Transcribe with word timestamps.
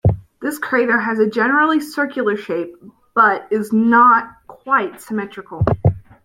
This 0.41 0.57
crater 0.57 0.99
has 0.99 1.19
a 1.19 1.29
generally 1.29 1.79
circular 1.79 2.35
shape, 2.35 2.73
but 3.13 3.47
is 3.51 3.71
not 3.71 4.31
quite 4.47 4.99
symmetrical. 4.99 5.63